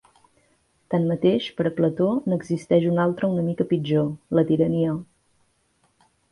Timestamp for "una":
2.93-3.05, 3.37-3.45